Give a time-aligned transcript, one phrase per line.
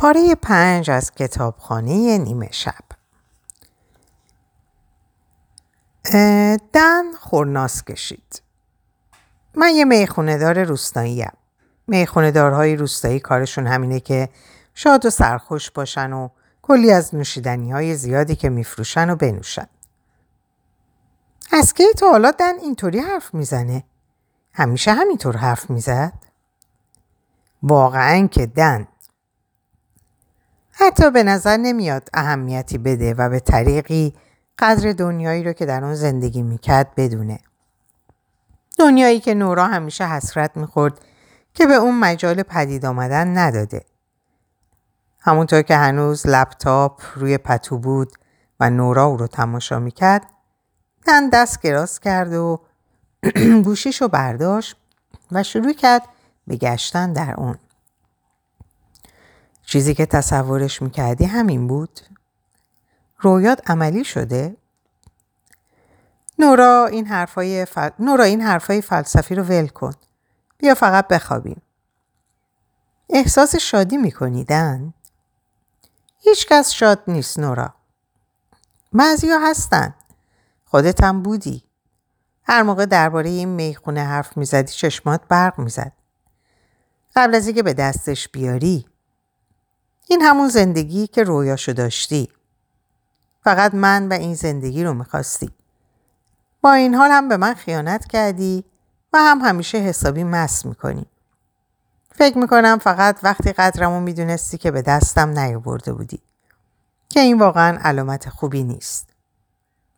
[0.00, 2.84] پاره پنج از کتابخانه نیمه شب
[6.72, 8.42] دن خورناس کشید
[9.54, 11.32] من یه می‌خونه دار روستایی هم.
[11.86, 14.28] می‌خونه دارهای روستایی کارشون همینه که
[14.74, 16.28] شاد و سرخوش باشن و
[16.62, 19.66] کلی از نوشیدنی های زیادی که میفروشن و بنوشن.
[21.52, 23.84] از کی تا حالا دن اینطوری حرف می‌زنه؟
[24.52, 26.12] همیشه همینطور حرف می‌زد؟
[27.62, 28.88] واقعا که دن
[30.80, 34.14] حتی به نظر نمیاد اهمیتی بده و به طریقی
[34.58, 37.38] قدر دنیایی رو که در اون زندگی می‌کرد بدونه.
[38.78, 41.00] دنیایی که نورا همیشه حسرت می‌خورد
[41.54, 43.84] که به اون مجال پدید آمدن نداده.
[45.20, 48.12] همونطور که هنوز لپتاپ روی پتو بود
[48.60, 50.22] و نورا او رو تماشا می‌کرد
[51.06, 52.60] دن دست گراز کرد و
[53.64, 54.76] گوشیش رو برداشت
[55.32, 56.02] و شروع کرد
[56.46, 57.58] به گشتن در اون.
[59.70, 62.00] چیزی که تصورش می‌کردی همین بود؟
[63.18, 64.56] رویات عملی شده؟
[66.38, 67.90] نورا این حرفای, فل...
[67.98, 69.92] نورا این حرفای فلسفی رو ول کن.
[70.58, 71.62] بیا فقط بخوابیم.
[73.10, 74.94] احساس شادی میکنیدن؟
[76.18, 77.74] هیچکس شاد نیست نورا.
[78.92, 79.94] بعضیا هستن.
[80.64, 81.64] خودت هم بودی.
[82.42, 85.92] هر موقع درباره این می‌خونه حرف می‌زدی چشمات برق می‌زد.
[87.16, 88.89] قبل از اینکه به دستش بیاری
[90.10, 92.28] این همون زندگی که رویاشو داشتی.
[93.44, 95.50] فقط من و این زندگی رو می‌خواستی.
[96.60, 98.64] با این حال هم به من خیانت کردی
[99.12, 101.06] و هم همیشه حسابی مس می‌کنی.
[102.12, 106.20] فکر می‌کنم فقط وقتی قدرمو می‌دونستی که به دستم نیاورده بودی.
[107.08, 109.08] که این واقعا علامت خوبی نیست.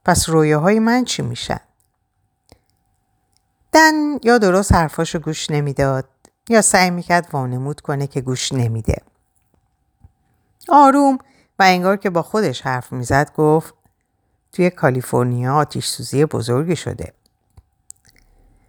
[0.04, 1.60] پس رویاهای من چی میشن؟
[3.72, 6.08] دن یا درست حرفاشو گوش نمی‌داد
[6.48, 9.02] یا سعی می‌کرد وانمود کنه که گوش نمیده.
[10.68, 11.18] آروم
[11.58, 13.74] و انگار که با خودش حرف می‌زد گفت
[14.52, 17.12] توی کالیفرنیا آتیش سوزی بزرگی شده.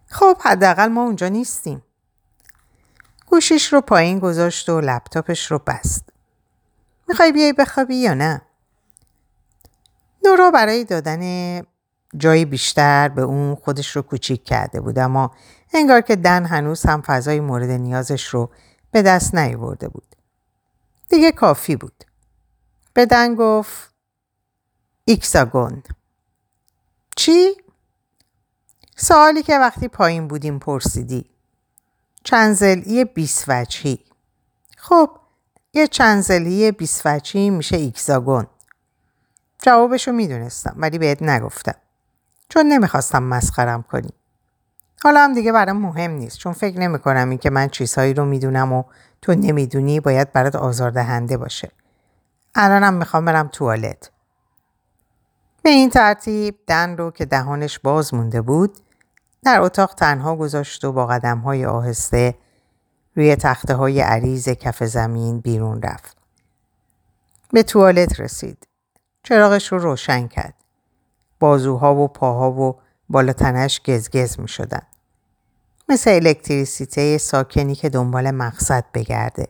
[0.06, 1.84] خب حداقل ما اونجا نیستیم.
[3.26, 6.10] گوشیش رو پایین گذاشت و لپتاپش رو بست.
[7.08, 8.42] می‌خوای بیای بخوابی یا نه؟
[10.26, 11.62] نورا برای دادن
[12.18, 15.32] جایی بیشتر به اون خودش رو کوچیک کرده بود اما
[15.74, 18.50] انگار که دن هنوز هم فضای مورد نیازش رو
[18.92, 20.16] به دست نیاورده بود.
[21.14, 22.04] دیگه کافی بود.
[22.94, 23.94] به دن گفت
[25.06, 25.84] ایکساگون
[27.16, 27.62] چی؟
[28.96, 31.30] سوالی که وقتی پایین بودیم پرسیدی.
[32.24, 34.00] چنزلی بیس وجهی.
[34.78, 35.20] خب
[35.74, 38.48] یه چنزلی بیس وجهی میشه ایکساگون.
[39.62, 41.76] جوابشو می‌دونستم ولی بهت نگفتم.
[42.50, 44.14] چون نمی‌خواستم مسخرم کنی.
[45.04, 48.26] حالا هم دیگه برام مهم نیست چون فکر نمی کنم این که من چیزهایی رو
[48.26, 48.84] می‌دونم و
[49.22, 51.72] تو نمی‌دونی باید برات آزاردهنده باشه.
[52.56, 54.12] الانم می‌خوام برم توالت.
[55.64, 58.78] به این ترتیب دن رو که دهانش باز مونده بود
[59.44, 62.36] در اتاق تنها گذاشت و با قدم های آهسته
[63.16, 66.18] روی تخته های عریض کف زمین بیرون رفت.
[67.52, 68.68] به توالت رسید.
[69.24, 70.54] چراغش رو روشن کرد.
[71.40, 74.82] بازوها و پاها و بالا تنش گزگز می شدن.
[75.94, 79.48] مثل الکتریسیته ساکنی که دنبال مقصد بگرده.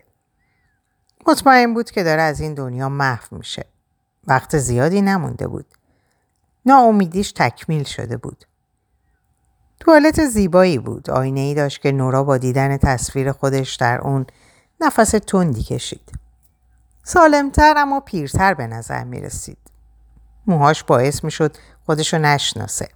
[1.28, 3.66] مطمئن بود که داره از این دنیا محو میشه.
[4.28, 5.66] وقت زیادی نمونده بود.
[6.66, 8.46] ناامیدیش تکمیل شده بود.
[9.80, 11.10] توالت زیبایی بود.
[11.10, 14.26] آینه ای داشت که نورا با دیدن تصویر خودش در اون
[14.82, 16.12] نفس تندی کشید.
[17.04, 19.58] سالمتر اما پیرتر به نظر می رسید.
[20.48, 22.90] موهاش باعث می شد خودشو نشناسه.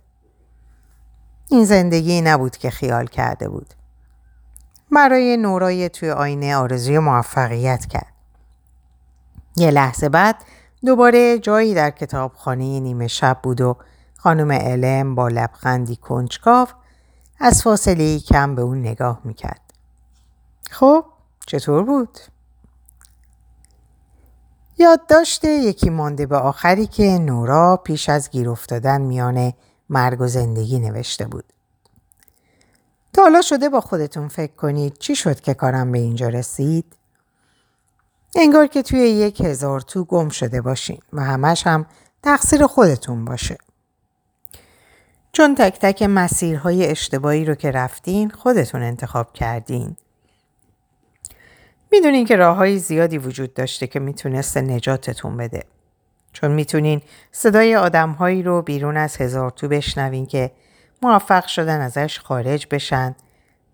[1.49, 3.73] این زندگی نبود که خیال کرده بود.
[4.91, 8.13] برای نورای توی آینه آرزوی موفقیت کرد.
[9.55, 10.35] یه لحظه بعد
[10.85, 13.77] دوباره جایی در کتابخانه نیمه شب بود و
[14.17, 16.67] خانم علم با لبخندی کنجکاو
[17.39, 19.61] از فاصله کم به اون نگاه می‌کرد.
[20.69, 21.05] خب
[21.45, 22.19] چطور بود؟
[24.77, 29.53] یادداشت یکی مانده به آخری که نورا پیش از گیر افتادن میان
[29.89, 31.53] مرگ و زندگی نوشته بود.
[33.13, 36.85] تا حالا شده با خودتون فکر کنید چی شد که کارم به اینجا رسید؟
[38.35, 41.85] انگار که توی یک هزار تو گم شده باشین و همش هم
[42.23, 43.57] تقصیر خودتون باشه.
[45.31, 49.95] چون تک تک مسیرهای اشتباهی رو که رفتین خودتون انتخاب کردین.
[51.91, 55.63] می‌دونین که راه های زیادی وجود داشته که می‌تونسته نجاتتون بده.
[56.41, 57.01] چون می‌تونین
[57.31, 60.51] صدای آدمهایی رو بیرون از هزار تو بشنوین که
[61.01, 63.15] موفق شدن ازش خارج بشن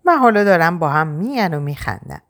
[0.04, 2.20] و حالا دارن با هم میان و میخندن.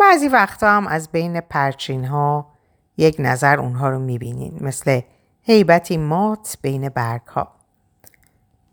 [0.00, 2.46] بعضی وقتا هم از بین پرچین ها
[2.96, 5.00] یک نظر اونها رو می‌بینین مثل
[5.42, 7.52] هیبتی مات بین برگ ها.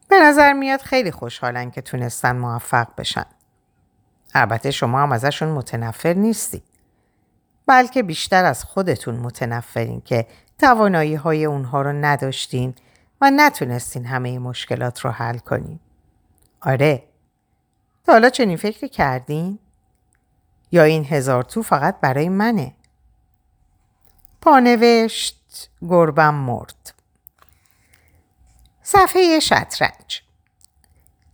[0.10, 3.26] به نظر میاد خیلی خوشحالن که تونستن موفق بشن.
[4.34, 6.64] البته شما هم ازشون متنفر نیستید.
[7.68, 10.28] بلکه بیشتر از خودتون متنفرین که
[10.60, 12.74] توانایی های اونها رو نداشتین
[13.22, 15.80] و نتونستین همه مشکلات رو حل کنین.
[16.62, 17.04] آره.
[18.06, 19.60] تا حالا چنین فکری کردین؟
[20.72, 22.74] یا این هزار تو فقط برای منه؟
[24.42, 26.94] پانوشت گربم مرد.
[28.84, 30.22] صفحه شطرنج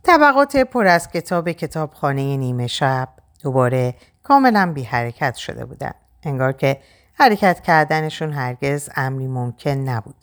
[0.02, 3.08] طبقات پر از کتاب کتابخانه نیمه شب
[3.42, 5.94] دوباره کاملا بی حرکت شده بودن.
[6.26, 6.80] انگار که
[7.14, 10.14] حرکت کردنشون هرگز امری ممکن نبود.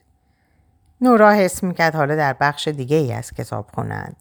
[1.01, 4.15] نورا حس می‌کرد حالا در بخش دیگه ای از کتاب خونند.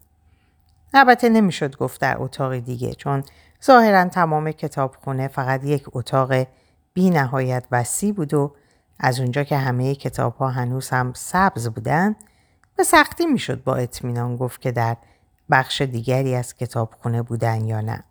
[0.93, 3.23] البته نمی‌شد گفت در اتاق دیگه چون
[3.65, 6.47] ظاهرا تمام کتابخونه فقط یک اتاق
[6.93, 8.55] بی نهایت وسیع بود و
[8.99, 12.15] از اونجا که همه کتاب ها هنوز هم سبز بودند
[12.75, 14.97] به سختی می‌شد با اطمینان گفت که در
[15.51, 18.03] بخش دیگری از کتابخونه بودن یا نه.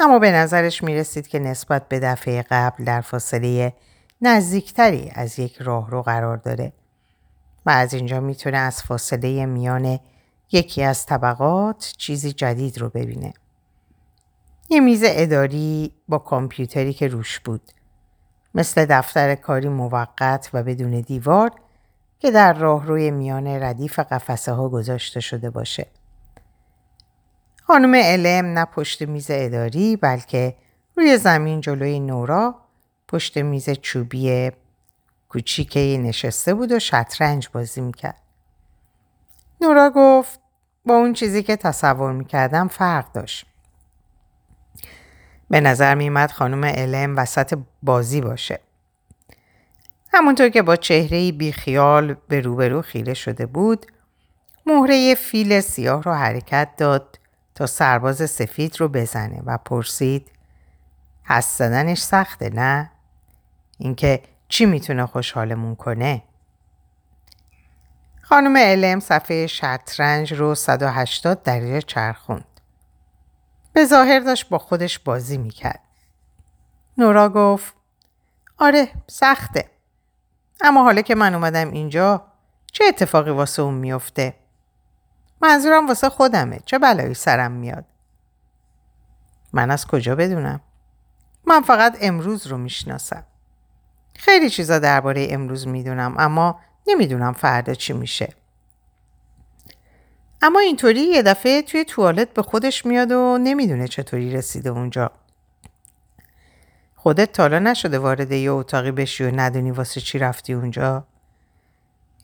[0.00, 3.72] اما به نظرش می رسید که نسبت به دفعه قبل در فاصله
[4.20, 6.72] نزدیکتری از یک راه رو قرار داره
[7.66, 9.98] و از اینجا می‌تونه از فاصله میان
[10.52, 13.32] یکی از طبقات چیزی جدید رو ببینه.
[14.70, 17.72] یه میز اداری با کامپیوتری که روش بود.
[18.54, 21.50] مثل دفتر کاری موقت و بدون دیوار
[22.18, 25.86] که در راه روی میان ردیف قفسه ها گذاشته شده باشه.
[27.66, 30.54] خانم علم نه پشت میز اداری بلکه
[30.96, 32.54] روی زمین جلوی نورا
[33.08, 34.50] پشت میز چوبی
[35.28, 38.22] کوچیکی نشسته بود و شطرنج بازی می‌کرد.
[39.60, 40.40] نورا گفت
[40.86, 43.46] با اون چیزی که تصور می‌کردم فرق داشت.
[45.50, 48.60] به نظر میمد خانم علم وسط بازی باشه.
[50.12, 53.86] همونطور که با چهره بیخیال به روبرو خیره شده بود
[54.66, 57.18] مهره فیل سیاه رو حرکت داد
[57.54, 60.30] تا سرباز سفید رو بزنه و پرسید
[61.24, 62.90] هست زدنش سخته نه؟
[63.78, 66.22] اینکه چی می‌تونه خوشحالمون کنه؟
[68.22, 72.44] خانم علم صفحه شطرنج رو 180 درجه چرخوند.
[73.72, 75.80] به ظاهر داشت با خودش بازی می‌کرد.
[76.98, 77.74] نورا گفت
[78.58, 79.70] آره سخته.
[80.60, 82.24] اما حالا که من اومدم اینجا
[82.72, 84.34] چه اتفاقی واسه اون میفته؟
[85.42, 86.60] منظورم واسه خودمه.
[86.64, 87.84] چه بلایی سرم میاد؟
[89.52, 90.60] من از کجا بدونم؟
[91.46, 93.24] من فقط امروز رو می‌شناسم.
[94.16, 98.34] خیلی چیزا درباره امروز می‌دونم اما نمی‌دونم فردا چی میشه.
[100.42, 105.10] اما اینطوری یه دفعه توی توالت به خودش میاد و نمی‌دونه چطوری رسیده اونجا.
[106.96, 111.04] خودت تالا نشده وارد یه اتاقی بشی و ندونی واسه چی رفتی اونجا؟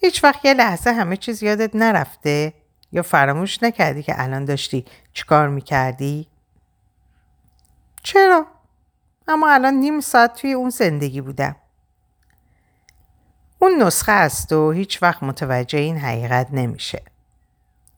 [0.00, 2.53] هیچ وقت یه لحظه همه چیز یادت نرفته.
[2.93, 6.29] یا فراموش نکردی که الان داشتی چیکار می‌کردی؟
[8.02, 8.46] چرا؟
[9.29, 11.56] اما الان نیم ساعت توی اون زندگی بودم.
[13.58, 17.02] اون نسخه است و هیچ وقت متوجه این حقیقت نمیشه.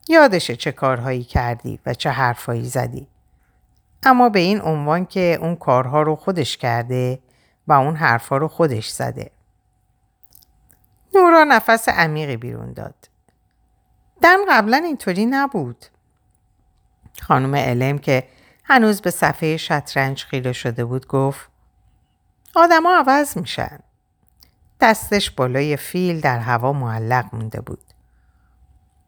[0.07, 3.07] یادشه چه کارهایی کردی و چه حرفهایی زدی.
[4.03, 7.19] اما به این عنوان که اون کارها رو خودش کرده
[7.67, 9.31] و اون حرفها رو خودش زده.
[11.15, 13.10] نورا نفس عمیقی بیرون داد.
[14.21, 15.85] دن قبلا اینطوری نبود.
[17.21, 18.27] خانم علم که
[18.63, 21.49] هنوز به صفحه شطرنج خیره شده بود گفت
[22.55, 23.79] آدما عوض میشن.
[24.81, 27.83] دستش بالای فیل در هوا معلق مونده بود.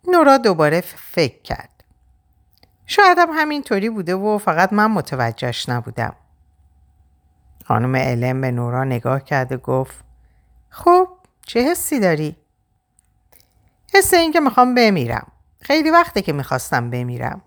[0.07, 1.83] نورا دوباره فکر کرد.
[2.85, 6.15] شاید هم همینطوری بوده و فقط من متوجهش نبودم.
[7.65, 10.03] خانم علم به نورا نگاه کرد و گفت
[10.69, 11.07] خب
[11.41, 12.42] چه حسی داری؟
[13.95, 15.27] حس این که می‌خوام بمیرم.
[15.61, 17.41] خیلی وقته که می‌خواستم بمیرم.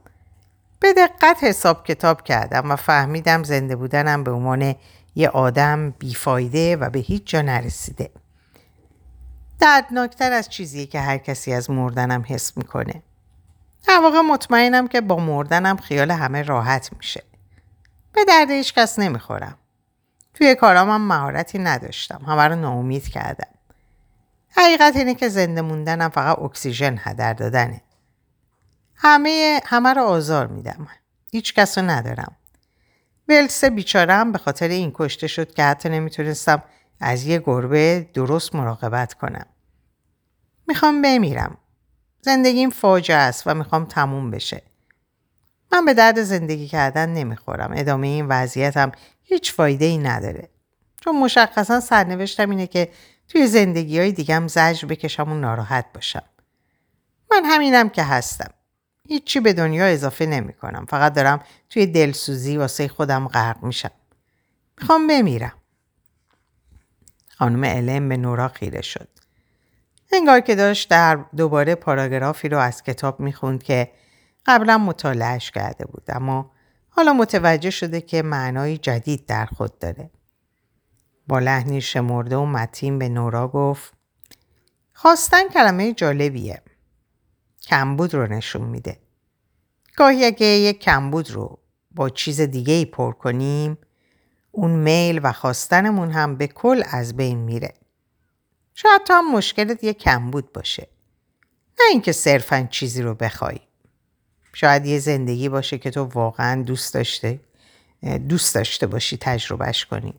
[0.80, 4.74] به دقت حساب کتاب کردم و فهمیدم زنده بودنم به عنوان
[5.14, 8.10] یه آدم بیفایده و به هیچ جا نرسیده.
[9.60, 13.02] دردناکتر از چیزیه که هر کسی از مردنم حس می‌کنه.
[13.88, 17.22] در واقع مطمئنم که با مردنم خیال همه راحت میشه.
[18.12, 19.58] به درد هیچ کس نمی‌خورم.
[20.34, 22.24] توی کارام هم مهارتی نداشتم.
[22.26, 23.55] همه رو ناامید کردم.
[24.56, 27.80] حقیقت اینه که زنده موندنم فقط اکسیژن هدر دادنه.
[28.94, 30.88] همه همه رو آزار میدم.
[31.32, 32.36] هیچ کس رو ندارم.
[33.28, 36.62] ولس بیچارم به خاطر این کشته شد که حتی نمی‌تونستم
[37.00, 39.46] از یه گربه درست مراقبت کنم.
[40.68, 41.56] می‌خوام بمیرم.
[42.22, 44.62] زندگیم فاجعه است و می‌خوام تموم بشه.
[45.72, 47.72] من به درد زندگی کردن نمی‌خورم.
[47.76, 50.48] ادامه این وضعیتم هیچ فایده ای نداره.
[51.00, 52.88] چون مشخصا سرنوشتم اینه که
[53.28, 56.22] توی زندگی های دیگم زجر بکشم و ناراحت باشم.
[57.30, 58.50] من همینم که هستم.
[59.08, 60.86] هیچی به دنیا اضافه نمی کنم.
[60.88, 61.40] فقط دارم
[61.70, 63.90] توی دلسوزی واسه خودم غرق میشم.
[64.80, 65.52] می‌خوام بمیرم.
[67.28, 69.08] خانم علم به نورا خیره شد.
[70.12, 73.92] انگار که داشت در دوباره پاراگرافی رو از کتاب می‌خوند که
[74.46, 76.50] قبلا مطالعهش کرده بود اما
[76.88, 80.10] حالا متوجه شده که معنای جدید در خود داره.
[81.26, 83.92] با لحنی شمرده و متین به نورا گفت
[84.92, 86.62] خواستن کلمه جالبیه.
[87.62, 88.98] کمبود رو نشون میده.
[89.96, 91.58] گاهی اگه یک کمبود رو
[91.90, 93.78] با چیز دیگه ای پر کنیم
[94.52, 97.74] اون میل و خواستنمون هم به کل از بین میره.
[98.74, 100.88] شاید تو هم مشکلت یه کمبود باشه.
[101.80, 103.60] نه اینکه صرفا چیزی رو بخوای.
[104.52, 107.40] شاید یه زندگی باشه که تو واقعا دوست داشته
[108.28, 110.14] دوست داشته باشی تجربهش کنی.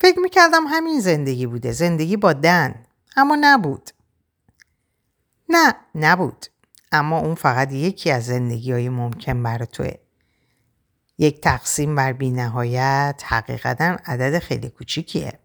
[0.00, 1.72] فکر می‌کردم همین زندگی بوده.
[1.72, 2.74] زندگی با دن.
[3.16, 3.90] اما نبود.
[5.48, 6.46] نه نبود.
[6.92, 9.94] اما اون فقط یکی از زندگی های ممکن برای توه.
[11.18, 15.38] یک تقسیم بر بی نهایت حقیقتا عدد خیلی کوچیکیه.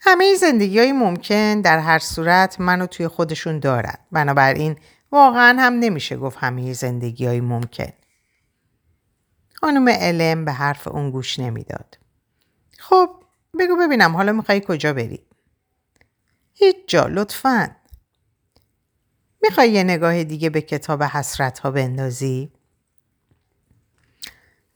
[0.00, 3.96] همه زندگی های ممکن در هر صورت منو توی خودشون دارن.
[4.12, 4.76] بنابراین
[5.12, 7.92] واقعا هم نمیشه گفت همه زندگی های ممکن.
[9.52, 11.99] خانم علم به حرف اون گوش نمی‌داد.
[12.80, 13.10] خب
[13.58, 15.26] بگو ببینم حالا می‌خوای کجا بری؟
[16.54, 17.76] هیچ جا لطفا.
[19.42, 22.52] می‌خوای یه نگاه دیگه به کتاب حسرت ها بندازی؟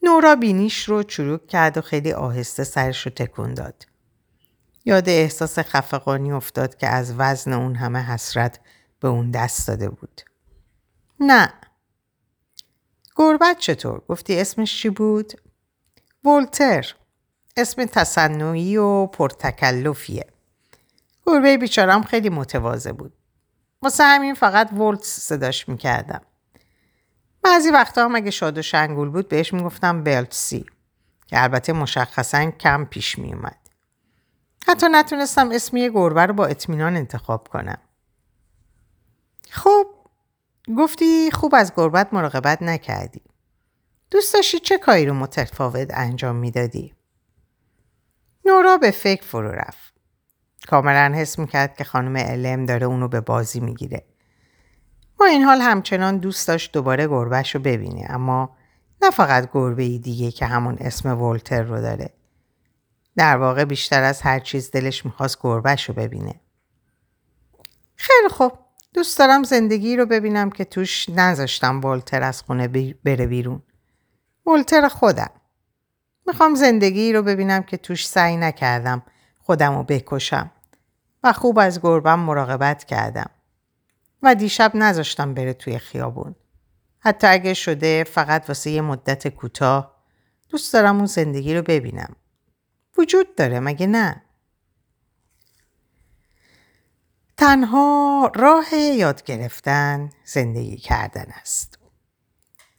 [0.02, 3.86] نورا بینیش رو چروک کرد و خیلی آهسته سرش رو تکون داد.
[4.84, 8.60] یاد احساس خفقانی افتاد که از وزن اون همه حسرت
[9.00, 10.20] به اون دست داده بود.
[11.20, 11.52] نه.
[13.16, 15.32] گربت چطور؟ گفتی اسمش چی بود؟
[16.24, 16.94] ولتر.
[17.56, 20.26] اسم تصنعی و پرتکلفیه.
[21.26, 23.12] گربه بیچارم خیلی متواضع بود.
[23.82, 26.20] واسه همین فقط ولت صداش می‌کردم.
[27.42, 30.66] بعضی وقتا هم اگه شاد و شنگول بود بهش می‌گفتم بلتسی
[31.26, 33.58] که البته مشخصا کم پیش میومد.
[34.66, 37.78] حتی نتونستم اسم گربه رو با اطمینان انتخاب کنم.
[39.50, 39.86] خب
[40.78, 43.22] گفتی خوب از گربت مراقبت نکردی.
[44.10, 46.93] دوست داشتی چه کاری رو متفاوت انجام می‌دادی؟
[48.46, 49.94] نورا به فکر فرو رفت.
[50.68, 54.04] کاملا حس می‌کرد که خانم علم داره اونو به بازی می‌گیره.
[55.18, 58.56] با این حال همچنان دوست داشت دوباره گربهش رو ببینه اما
[59.02, 62.10] نه فقط گربه ای دیگه که همون اسم ولتر رو داره.
[63.16, 66.40] در واقع بیشتر از هر چیز دلش می‌خواست گربهش رو ببینه.
[67.96, 68.52] خیلی خوب.
[68.94, 73.62] دوست دارم زندگی رو ببینم که توش نذاشتم ولتر از خونه بره بیرون.
[74.46, 75.30] ولتر خودم.
[76.26, 79.02] می‌خوام زندگی رو ببینم که توش سعی نکردم
[79.38, 80.50] خودم رو بکشم
[81.22, 83.30] و خوب از گربم مراقبت کردم.
[84.22, 86.34] و دیشب نذاشتم بره توی خیابون.
[86.98, 89.94] حتی اگه شده فقط واسه یه مدت کوتاه
[90.48, 92.16] دوست دارم اون زندگی رو ببینم.
[92.98, 94.22] وجود داره مگه نه؟
[97.36, 101.78] تنها راه یاد گرفتن زندگی کردن است.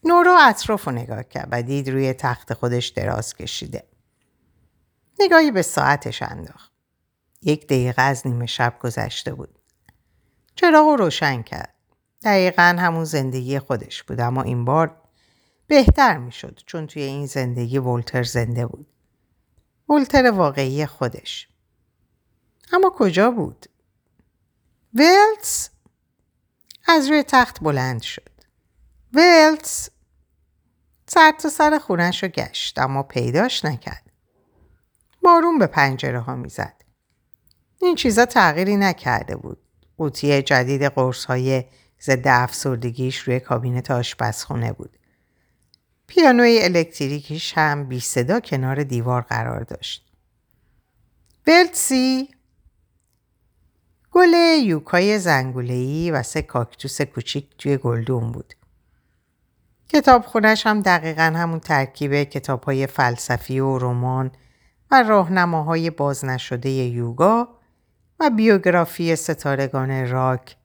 [0.05, 3.83] نورا اطراف رو نگاه کرد و دید روی تخت خودش دراز کشیده.
[5.19, 6.71] نگاهی به ساعتش انداخت.
[7.41, 9.59] یک دقیقه از نیمه شب گذشته بود.
[10.55, 11.73] چراغ رو روشن کرد.
[12.23, 15.01] دقیقا همون زندگی خودش بود اما این بار
[15.67, 18.87] بهتر می‌شد چون توی این زندگی ولتر زنده بود.
[19.89, 21.47] ولتر واقعی خودش.
[22.73, 23.65] اما کجا بود؟
[24.93, 25.69] ولتس
[26.87, 28.31] از روی تخت بلند شد.
[29.13, 29.89] ولتس
[31.07, 34.11] سر تا سر خونش رو گشت اما پیداش نکرد.
[35.23, 36.81] بارون به پنجره ها می‌زد.
[37.81, 39.57] این چیزا تغییری نکرده بود.
[39.97, 41.63] قوطی جدید قرص های
[42.01, 44.97] ضد افسردگیش روی کابینت آشپزخونه بود.
[46.07, 50.05] پیانوی الکتریکیش هم بی صدا کنار دیوار قرار داشت.
[51.45, 52.29] بلتسی
[54.11, 54.33] گل
[54.63, 58.53] یوکای زنگولهی و سه کاکتوس کوچیک توی گلدون بود.
[59.89, 64.31] کتاب خونش هم دقیقا همون ترکیب کتاب های فلسفی و رمان
[64.91, 67.47] و راهنماهای باز نشده یوگا
[68.19, 70.55] و بیوگرافی ستارگان راک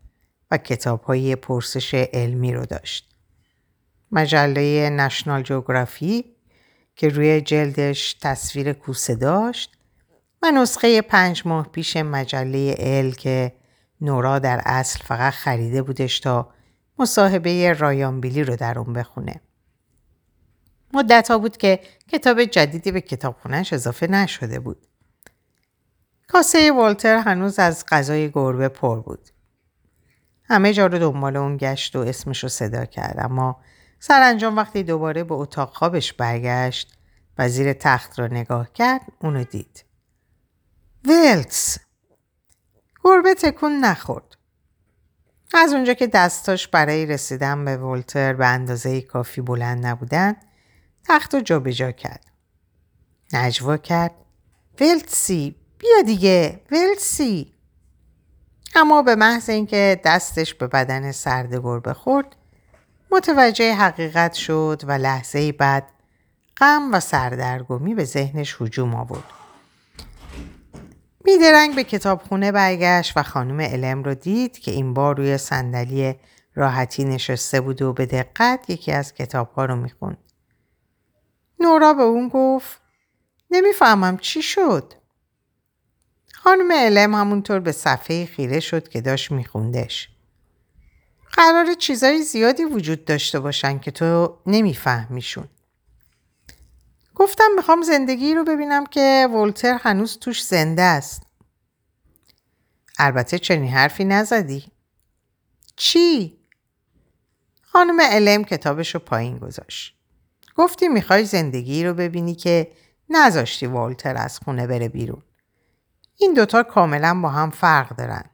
[0.51, 3.11] و کتاب های پرسش علمی رو داشت.
[4.13, 6.25] مجله نشنال جوگرافی
[6.97, 9.77] که روی جلدش تصویر کوسه داشت
[10.43, 13.53] و نسخه پنج ماه پیش مجله ال که
[14.01, 16.49] نورا در اصل فقط خریده بودش تا
[17.01, 19.41] مصاحبه رایان بیلی رو در اون بخونه.
[20.93, 24.87] مدت ها بود که کتاب جدیدی به کتابخونهش اضافه نشده بود.
[26.29, 29.29] کاسه والتر هنوز از غذای گربه پر بود.
[30.45, 33.61] همه جا رو دنبال اون گشت و اسمش رو صدا کرد اما
[34.01, 36.99] سرانجام وقتی دوباره به اتاق خوابش برگشت
[37.39, 39.85] و زیر تخت را نگاه کرد اونو دید.
[41.05, 41.79] ولتس
[43.05, 44.30] گربه تکون نخورد.
[45.55, 50.37] از اونجا که دستاش برای رسیدن به ولتر به اندازه کافی بلند نبودن
[51.09, 52.27] تخت رو جابجا کرد.
[53.33, 54.15] نجوا کرد.
[54.81, 57.53] ولتسی بیا دیگه ولسی
[58.75, 62.37] اما به محض اینکه دستش به بدن سرد گربه خورد
[63.11, 65.89] متوجه حقیقت شد و لحظه بعد
[66.57, 69.40] غم و سردرگمی به ذهنش هجوم آورد
[71.25, 76.15] بیدرنگ به کتابخونه برگشت و خانم علم رو دید که این بار روی صندلی
[76.55, 80.19] راحتی نشسته بود و به دقت یکی از کتابها رو می‌خوند.
[81.61, 82.81] نورا به اون گفت
[83.51, 84.95] نمی‌فهمم چی شد؟
[86.33, 90.09] خانم علم همونطور به صفحه خیره شد که داشت میخوندش.
[91.33, 95.49] قرار چیزای زیادی وجود داشته باشن که تو نمیفهمیشون.
[97.21, 101.23] گفتم می‌خوام زندگی رو ببینم که ولتر هنوز توش زنده است.
[102.99, 104.65] البته چنین حرفی نزدی.
[105.77, 106.39] چی؟
[107.63, 109.97] خانم علم کتابش رو پایین گذاشت.
[110.57, 112.73] گفتی می‌خوای زندگی رو ببینی که
[113.09, 115.23] نذاشتی والتر از خونه بره بیرون.
[116.17, 118.25] این دوتا کاملا با هم فرق دارن.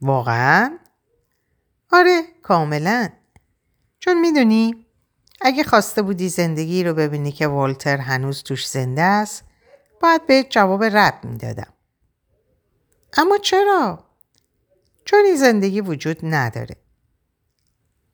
[0.00, 0.78] واقعا؟
[1.92, 3.08] آره کاملا.
[3.98, 4.86] چون می‌دونی
[5.40, 9.44] اگه خواسته بودی زندگی رو ببینی که والتر هنوز توش زنده است
[10.00, 11.72] باید به جواب رد می‌دادم.
[13.16, 14.04] اما چرا؟
[15.04, 16.76] چون این زندگی وجود نداره.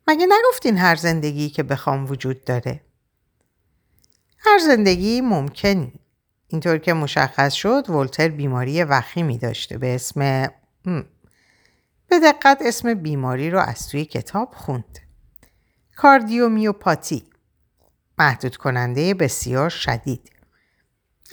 [0.07, 2.81] مگه نگفتین هر زندگی که بخوام وجود داره؟
[4.39, 5.93] هر زندگی ممکنی.
[6.49, 10.49] اینطور که مشخص شد ولتر بیماری وخیمی داشته به اسم
[12.09, 14.99] به دقت اسم بیماری رو از توی کتاب خوند.
[15.97, 17.25] کاردیومیوپاتی
[18.19, 20.31] محدود کننده بسیار شدید.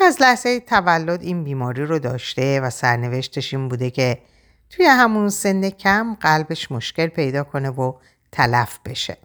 [0.01, 4.21] از لحظه تولد این بیماری رو داشته و سرنوشتش این بوده که
[4.69, 7.93] توی همون سن کم قلبش مشکل پیدا کنه و
[8.31, 9.17] تلف بشه.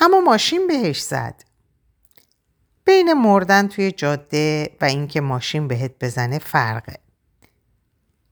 [0.00, 1.44] اما ماشین بهش زد.
[2.84, 6.98] بین مردن توی جاده و اینکه ماشین بهت بزنه فرقه.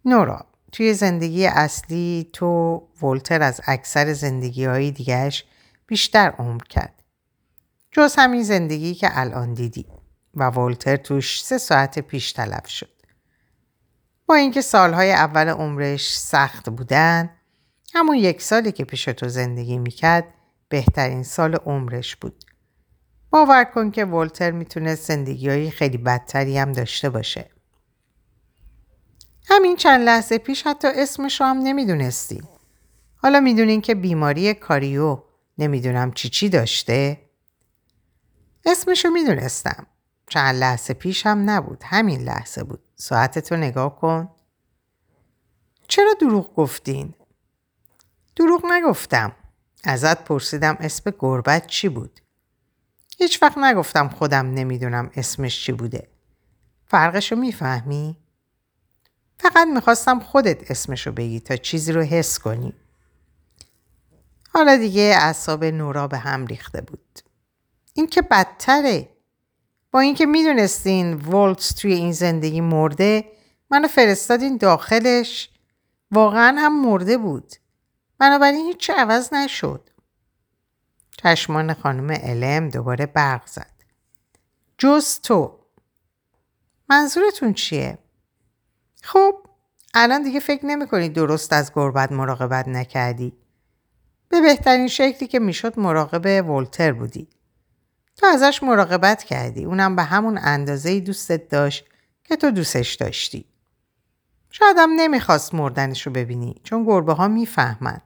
[0.04, 5.44] نورا توی زندگی اصلی تو ولتر از اکثر زندگی های دیگهش
[5.86, 7.02] بیشتر عمر کرد.
[7.90, 9.86] جز همین زندگی که الان دیدی
[10.34, 12.90] و ولتر توش سه ساعت پیش تلف شد.
[14.26, 17.30] با اینکه سالهای اول عمرش سخت بودن
[17.94, 20.24] همون یک سالی که پیش تو زندگی می‌کرد
[20.68, 22.44] بهترین سال عمرش بود.
[23.30, 27.50] باور کن که ولتر می‌تونه زندگی های خیلی بدتری هم داشته باشه.
[29.48, 32.42] همین چند لحظه پیش حتی اسمش رو هم نمی‌دونستی.
[33.16, 35.22] حالا می‌دونین که بیماری کاریو
[35.58, 37.30] نمی‌دونم چی چی داشته؟
[38.66, 39.86] اسمشو می‌دونستم.
[40.26, 41.82] چند لحظه پیش هم نبود.
[41.84, 42.80] همین لحظه بود.
[42.96, 44.28] ساعتتو نگاه کن.
[45.88, 47.14] چرا دروغ گفتین؟
[48.36, 49.32] دروغ نگفتم.
[49.84, 52.20] ازت پرسیدم اسم گربت چی بود؟
[53.18, 56.08] هیچ وقت نگفتم خودم نمی‌دونم اسمش چی بوده.
[56.86, 58.16] فرقشو می‌فهمی؟
[59.40, 62.74] فقط می‌خواستم خودت اسمشو بگی تا چیزی رو حس کنی.
[64.54, 67.18] حالا دیگه اعصاب نورا به هم ریخته بود.
[67.94, 69.08] این که بدتره.
[69.90, 73.24] با اینکه می‌دونستین ولتس توی این زندگی مرده
[73.70, 75.50] منو فرستادین داخلش
[76.10, 77.52] واقعا هم مرده بود.
[78.18, 79.90] بنابراین هیچ عوض نشد.
[81.16, 83.72] چشمان خانم علم دوباره برق زد.
[84.78, 85.58] جز تو.
[86.88, 87.98] منظورتون چیه؟
[89.02, 89.34] خب
[89.94, 93.32] الان دیگه فکر نمی درست از گربت مراقبت نکردی.
[94.28, 97.28] به بهترین شکلی که می‌شد مراقب ولتر بودی.
[98.16, 99.64] تو ازش مراقبت کردی.
[99.64, 101.84] اونم به همون اندازه دوستت داشت
[102.24, 103.44] که تو دوستش داشتی.
[104.50, 108.02] شاید هم نمی‌خواست مردنش رو ببینی چون گربه ها می‌فهمند.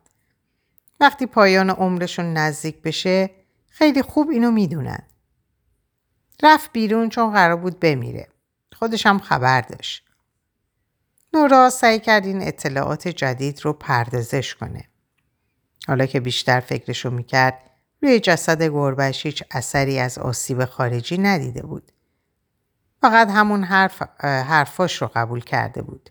[1.01, 3.31] وقتی پایان عمرشون نزدیک بشه
[3.69, 5.03] خیلی خوب اینو می‌دونن.
[6.43, 8.29] رفت بیرون چون قرار بود بمیره.
[8.73, 10.05] خودش هم خبر داشت.
[11.35, 14.85] نورا سعی کرد این اطلاعات جدید رو پردازش کنه.
[15.89, 17.71] حالا که بیشتر فکرشو می‌کرد
[18.03, 21.93] روی جسد گربش هیچ اثری از آسیب خارجی ندیده بود.
[23.01, 26.11] فقط همون حرف حرفاش رو قبول کرده بود.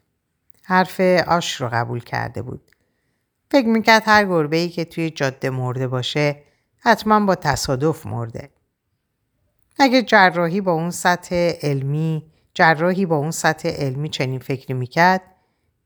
[0.63, 2.71] حرف آش رو قبول کرده بود.
[3.51, 6.43] فکر می‌کرد هر گربه ای که توی جاده مرده باشه
[6.77, 8.49] حتما با تصادف مرده.
[9.79, 15.21] اگه جراحی با اون سطح علمی جراحی با اون سطح علمی چنین فکری می‌کرد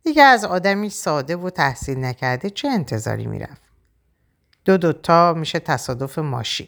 [0.03, 3.61] دیگه از آدمی ساده و تحصیل نکرده چه انتظاری می‌رفت؟
[4.65, 6.67] دو دوتا میشه تصادف ماشین.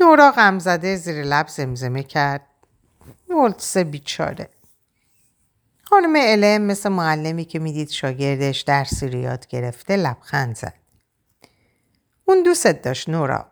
[0.00, 2.46] نورا غمزده زیر لب زمزمه کرد.
[3.28, 4.48] ولتس بیچاره.
[5.82, 10.74] خانم علم مثل معلمی که می‌دید شاگردش درسی رو یاد گرفته لبخند زد.
[12.24, 13.46] اون دوستت داشت نورا.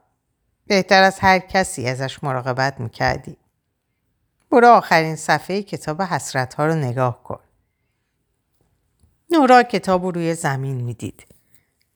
[0.66, 3.37] بهتر از هر کسی ازش مراقبت می‌کردی.
[4.54, 7.40] برو آخرین صفحه کتاب حسرت ها رو نگاه کن.
[9.30, 11.26] نورا کتاب رو روی زمین می‌دید.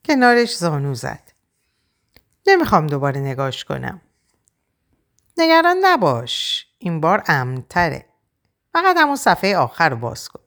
[0.05, 1.33] کنارش زانو زد.
[2.47, 4.01] نمی‌خوام دوباره نگاش کنم.
[5.37, 6.66] نگران نباش.
[6.79, 8.07] این بار امنتره.
[8.73, 10.42] فقط همون صفحه آخر رو باز کن.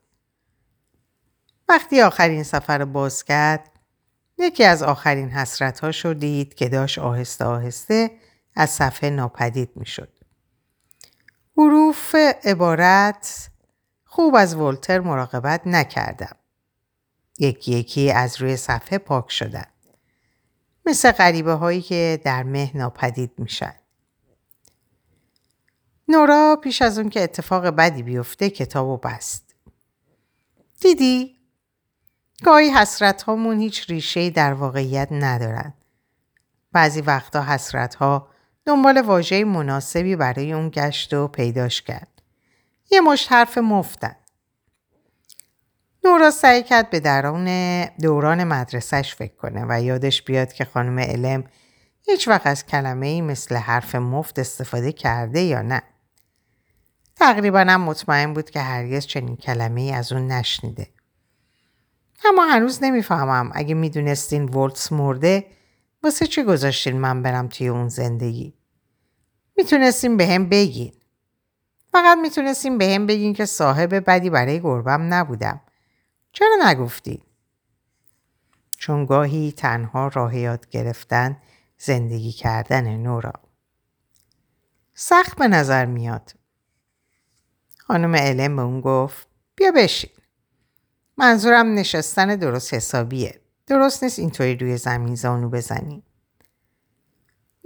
[1.70, 3.72] وقتی آخرین سفر رو باز کرد
[4.38, 8.12] یکی از آخرین حسرت ها دید که داشت آهسته آهسته
[8.56, 10.11] از صفحه ناپدید می شد.
[11.58, 13.50] حروف عبارت
[14.06, 16.36] خوب از ولتر مراقبت نکردم.
[17.40, 19.66] یکی یکی از روی صفحه پاک شدن.
[20.86, 23.74] مثل غریبه هایی که در مه ناپدید میشن.
[26.08, 29.56] نورا پیش از اون که اتفاق بدی بیفته کتاب و بست.
[30.82, 31.38] دیدی؟
[32.44, 35.74] گاهی حسرت هامون هیچ ریشه در واقعیت ندارن.
[36.72, 38.31] بعضی وقتا حسرت ها
[38.66, 42.22] دنبال واژه مناسبی برای اون گشت و پیداش کرد.
[42.92, 44.16] یه مشت حرف مفتن.
[46.04, 51.44] نورا سعی کرد به درون دوران مدرسهش فکر کنه و یادش بیاد که خانم علم
[52.06, 55.82] هیچ وقت از کلمه ای مثل حرف مفت استفاده کرده یا نه.
[57.16, 60.88] تقریبا هم مطمئن بود که هرگز چنین کلمه ای از اون نشنیده.
[62.26, 65.46] اما هنوز نمی‌فهمم اگه می‌دونستین ولتس مرده
[66.04, 68.54] واسه چی گذاشتین من برم توی اون زندگی؟
[69.58, 70.94] می‌تونستین به هم بگین.
[71.92, 75.62] فقط می‌تونستین به هم بگین که صاحب بدی برای گربم نبودم.
[76.32, 77.24] چرا نگفتی؟
[78.78, 81.38] چون گاهی تنها راه یاد گرفتن
[81.78, 83.34] زندگی کردن نورا.
[84.94, 86.34] سخت به نظر میاد.
[87.78, 90.12] خانم علم به اون گفت بیا بشین.
[91.18, 93.41] منظورم نشستن درست حسابیه.
[93.68, 96.04] درست نیست اینطوری روی زمین زانو بزنی.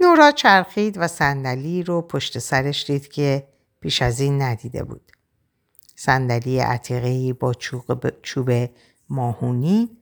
[0.00, 3.48] نورا چرخید و صندلی رو پشت سرش دید که
[3.80, 5.12] پیش از این ندیده بود.
[5.96, 7.54] صندلی عتیقه با
[8.22, 8.70] چوب
[9.08, 9.96] ماهونی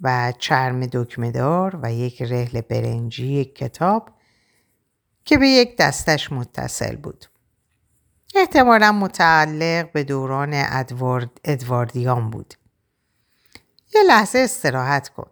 [0.00, 4.10] و چرم دکمهدار و یک رحل برنجی کتاب
[5.24, 7.26] که به یک دستش متصل بود.
[8.34, 12.54] احتمالا متعلق به دوران ادوارد ادواردیان بود.
[13.94, 15.30] یه لحظه استراحت کن.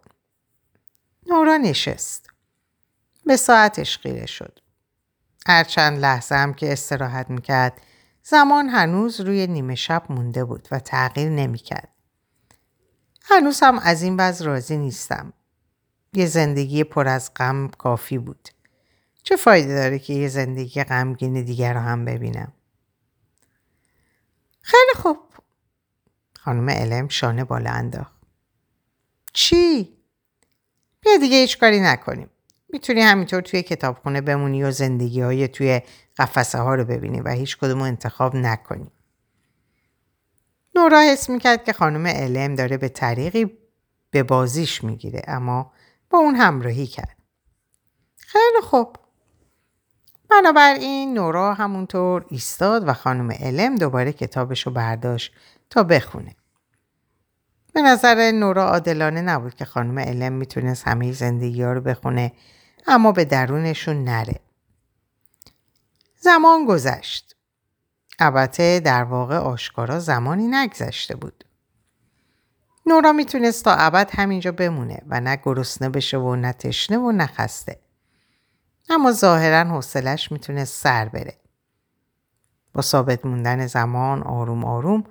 [1.27, 2.29] نورا نشست.
[3.25, 4.59] به ساعتش خیره شد.
[5.47, 7.81] هر چند لحظه هم که استراحت می‌کرد
[8.23, 11.89] زمان هنوز روی نیمه شب مونده بود و تغییر نمی‌کرد.
[13.23, 15.33] هنوز هم از این وضع راضی نیستم.
[16.13, 18.49] یه زندگی پر از غم کافی بود.
[19.23, 22.53] چه فایده داره که یه زندگی غمگین دیگر رو هم ببینم؟
[24.61, 25.17] خیلی خوب.
[26.39, 28.15] خانم علم شانه بالا انداخت.
[29.33, 29.97] چی؟
[31.03, 32.29] بیا دیگه هیچ کاری نکنیم.
[32.69, 35.81] می‌تونی همینطور توی کتابخونه بمونی و زندگی های توی
[36.17, 38.91] قفسه ها رو ببینی و هیچ کدوم انتخاب نکنی.
[40.75, 43.57] نورا حس می‌کرد که خانم علم داره به طریقی
[44.11, 45.71] به بازیش می‌گیره اما
[46.09, 47.17] با اون همراهی کرد.
[48.17, 48.97] خیلی خوب.
[50.29, 55.35] بنابراین نورا همونطور ایستاد و خانم علم دوباره کتابش رو برداشت
[55.69, 56.35] تا بخونه.
[57.73, 62.33] به نظر نورا عادلانه نبود که خانم علم می‌تونست همه زندگی ها رو بخونه
[62.87, 64.39] اما به درونشون نره.
[66.19, 67.35] زمان گذشت.
[68.19, 71.45] البته در واقع آشکارا زمانی نگذشته بود.
[72.85, 77.25] نورا می‌تونست تا ابد همینجا بمونه و نه گرسنه بشه و نه تشنه و نه
[77.25, 77.79] خسته.
[78.89, 81.37] اما ظاهرا حوصلش می‌تونست سر بره.
[82.73, 85.03] با ثابت موندن زمان آروم آروم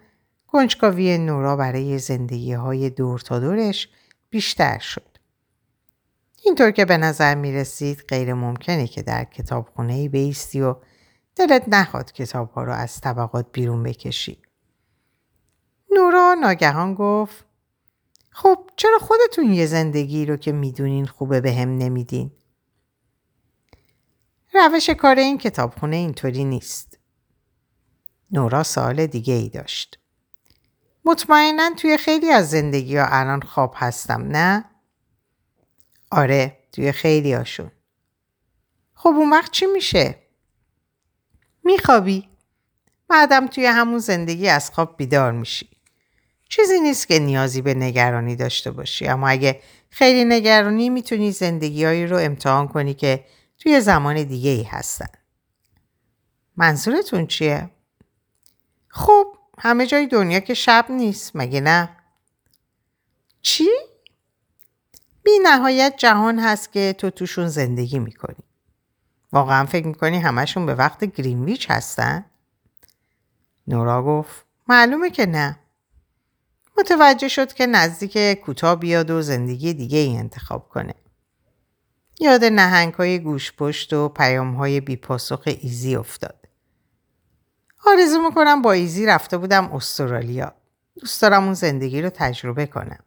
[0.52, 3.88] کنجکاوی نورا برای زندگی های دور تا دورش
[4.30, 5.18] بیشتر شد.
[6.44, 10.76] اینطور که به نظر می رسید غیر ممکنه که در کتابخونه بیستی و
[11.36, 14.42] دلت نخواد کتاب ها رو از طبقات بیرون بکشی.
[15.90, 17.44] نورا ناگهان گفت
[18.30, 22.30] خب چرا خودتون یه زندگی رو که می‌دونین خوبه به هم نمیدین؟
[24.54, 26.98] روش کار این کتابخونه اینطوری نیست.
[28.30, 30.01] نورا سال دیگه ای داشت.
[31.04, 34.64] مطمئنا توی خیلی از زندگی ها الان خواب هستم نه؟
[36.10, 37.70] آره توی خیلی هاشون.
[38.94, 40.18] خب اون وقت چی میشه؟
[41.64, 42.28] میخوابی.
[43.08, 45.68] بعدم توی همون زندگی از خواب بیدار میشی.
[46.48, 49.60] چیزی نیست که نیازی به نگرانی داشته باشی اما اگه
[49.90, 53.24] خیلی نگرانی می‌تونی زندگیهایی رو امتحان کنی که
[53.58, 55.08] توی زمان دیگه ای هستن.
[56.56, 57.70] منظورتون چیه؟
[58.88, 61.96] خب همه جای دنیا که شب نیست مگه نه؟
[63.42, 63.68] چی؟
[65.22, 68.44] بی نهایت جهان هست که تو توشون زندگی می‌کنی.
[69.33, 72.25] واقعا فکر می‌کنی همشون به وقت گرینویچ هستن؟
[73.66, 75.59] نورا گفت معلومه که نه.
[76.79, 80.94] متوجه شد که نزدیک کوتاه بیاد و زندگی دیگه ای انتخاب کنه.
[82.20, 86.41] یاد نهنگ های گوش پشت و پیام های بی پاسخ ایزی افتاد.
[87.86, 90.54] آرزو می‌کنم با ایزی رفته بودم استرالیا.
[91.00, 93.04] دوست دارم اون زندگی رو تجربه کنم.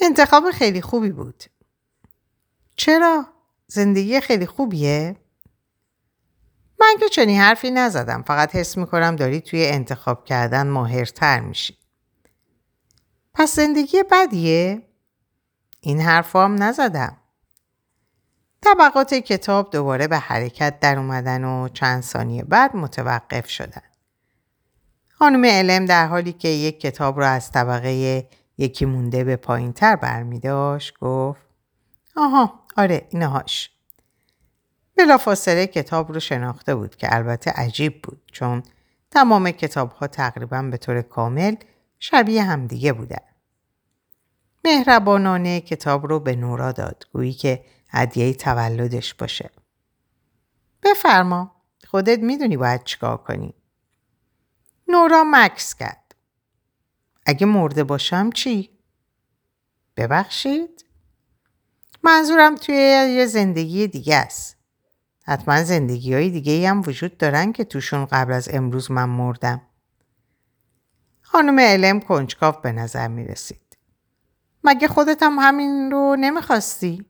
[0.00, 1.44] انتخاب خیلی خوبی بود.
[2.76, 3.26] چرا؟
[3.66, 5.16] زندگی خیلی خوبیه؟
[6.80, 11.78] من که چنین حرفی نزدم فقط حس می‌کنم داری توی انتخاب کردن ماهرتر میشی.
[13.34, 14.82] پس زندگی بدیه؟
[15.80, 17.16] این حرف هم نزدم.
[18.66, 23.82] طبقات کتاب دوباره به حرکت در اومدن و چند ثانیه بعد متوقف شدن.
[25.08, 28.26] خانم علم در حالی که یک کتاب را از طبقه
[28.58, 31.40] یکی مونده به پایین تر برمی داشت گفت
[32.16, 33.70] آها آره اینهاش.
[34.96, 38.62] بلافاصله کتاب رو شناخته بود که البته عجیب بود چون
[39.10, 41.54] تمام کتاب ها تقریبا به طور کامل
[41.98, 43.24] شبیه همدیگه بودن.
[44.64, 47.64] مهربانانه کتاب رو به نورا داد گویی که
[47.96, 49.50] هدیه تولدش باشه.
[50.82, 51.56] بفرما
[51.86, 53.54] خودت می‌دونی باید چیکار کنی.
[54.88, 56.14] نورا مکس کرد.
[57.26, 58.70] اگه مرده باشم چی؟
[59.96, 60.84] ببخشید؟
[62.02, 62.74] منظورم توی
[63.16, 64.56] یه زندگی دیگه است.
[65.24, 69.62] حتما زندگی های دیگه هم وجود دارن که توشون قبل از امروز من مردم.
[71.20, 73.78] خانم علم کنجکاف به نظر می رسید.
[74.64, 77.04] مگه خودت هم همین رو نمی‌خواستی؟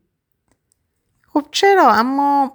[1.36, 2.52] خب چرا اما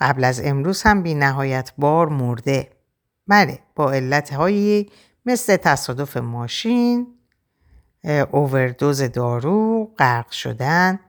[0.00, 2.70] قبل از امروز هم بی نهایت بار مرده.
[3.26, 4.90] بله با علت هایی
[5.26, 7.06] مثل تصادف ماشین،
[8.30, 11.00] اووردوز دارو، غرق شدن،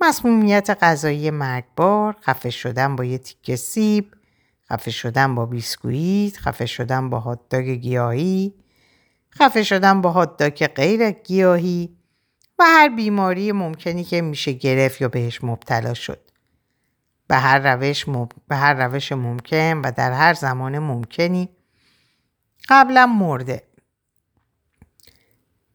[0.00, 4.14] مسمومیت غذایی مرگبار، خفه شدن با یه تیکه سیب،
[4.70, 8.54] خفه شدن با بیسکویت، خفه شدن با هاتداگ گیاهی،
[9.34, 11.96] خفه شدن با هاتداگ غیر گیاهی
[12.62, 16.20] و هر بیماری ممکنی که میشه گرفت یا بهش مبتلا شد.
[17.26, 18.04] به هر روش,
[18.48, 21.48] به هر روش ممکن و در هر زمان ممکنی
[22.68, 23.62] قبلا مرده.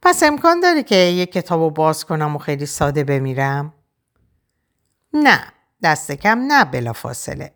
[0.01, 3.73] پس امکان داره که یک کتاب رو باز کنم و خیلی ساده بمیرم؟
[5.13, 5.39] نه
[5.83, 7.53] دست کم نه بلا فاصله.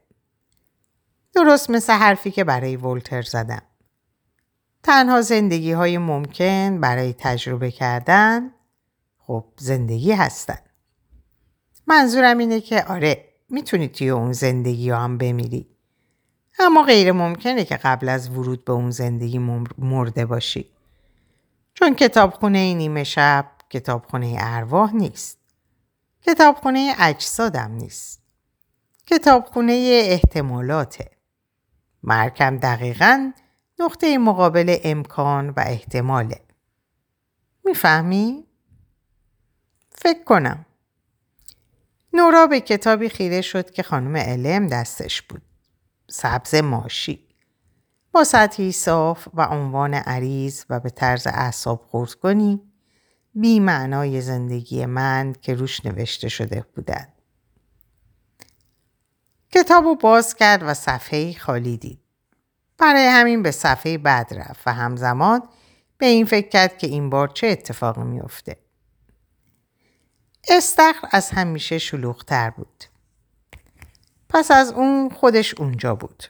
[1.33, 3.61] درست مثل حرفی که برای ولتر زدم.
[4.83, 8.51] تنها زندگی های ممکن برای تجربه کردن
[9.31, 10.57] خب زندگی هستن.
[11.87, 15.67] منظورم اینه که آره می‌تونی توی اون زندگی هم بمیری.
[16.59, 19.37] اما غیر ممکنه که قبل از ورود به اون زندگی
[19.77, 20.65] مرده باشی.
[21.73, 25.37] چون کتابخونه نیمه شب کتابخونه ارواح نیست.
[26.21, 28.21] کتابخونه اجسادم نیست.
[29.07, 31.11] کتابخونه احتمالاته.
[32.03, 33.31] مرکم دقیقا
[33.79, 36.41] نقطه مقابل امکان و احتماله.
[37.65, 38.50] می‌فهمی؟
[40.01, 40.65] فکر کنم.
[42.13, 45.41] نورا به کتابی خیره شد که خانم علم دستش بود.
[46.09, 47.27] سبز ماشی.
[48.11, 52.61] با سطحی صاف و عنوان عریض و به طرز اعصاب خورد کنی
[53.33, 57.13] بی معنای زندگی من که روش نوشته شده بودند.
[59.51, 61.99] کتاب رو باز کرد و صفحه خالی دید.
[62.77, 65.43] برای همین به صفحه بعد رفت و همزمان
[65.97, 68.70] به این فکر کرد که این بار چه اتفاقی میافته.
[70.47, 72.83] استخر از همیشه شلوغتر بود.
[74.29, 76.23] پس از اون خودش اونجا بود.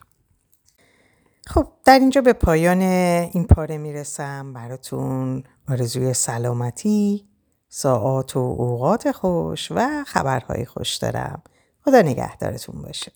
[1.48, 7.28] خب در اینجا به پایان این پاره می‌رسم براتون آرزوی سلامتی
[7.70, 11.42] ساعات و اوقات خوش و خبرهای خوش دارم
[11.86, 13.12] خدا نگهدارتون باشه